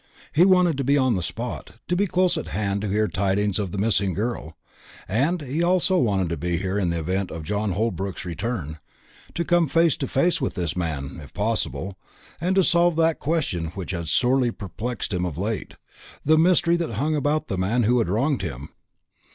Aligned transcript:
He 0.33 0.45
wanted 0.45 0.79
to 0.79 0.83
be 0.83 0.97
on 0.97 1.15
the 1.15 1.21
spot, 1.21 1.73
to 1.87 1.95
be 1.95 2.07
close 2.07 2.35
at 2.35 2.47
hand 2.47 2.81
to 2.81 2.87
hear 2.89 3.07
tidings 3.07 3.59
of 3.59 3.71
the 3.71 3.77
missing 3.77 4.15
girl, 4.15 4.57
and 5.07 5.43
he 5.43 5.57
wanted 5.63 5.63
also 5.63 6.25
to 6.27 6.37
be 6.37 6.57
here 6.57 6.79
in 6.79 6.89
the 6.89 6.97
event 6.97 7.29
of 7.29 7.43
John 7.43 7.73
Holbrook's 7.73 8.25
return 8.25 8.79
to 9.35 9.45
come 9.45 9.67
face 9.67 9.95
to 9.97 10.07
face 10.07 10.41
with 10.41 10.55
this 10.55 10.75
man, 10.75 11.19
if 11.23 11.35
possible, 11.35 11.99
and 12.41 12.55
to 12.55 12.63
solve 12.63 12.95
that 12.95 13.19
question 13.19 13.65
which 13.75 13.91
had 13.91 14.07
sorely 14.07 14.49
perplexed 14.49 15.13
him 15.13 15.23
of 15.23 15.37
late 15.37 15.75
the 16.25 16.35
mystery 16.35 16.77
that 16.77 16.93
hung 16.93 17.15
about 17.15 17.47
the 17.47 17.55
man 17.59 17.83
who 17.83 17.99
had 17.99 18.09
wronged 18.09 18.41
him. 18.41 18.69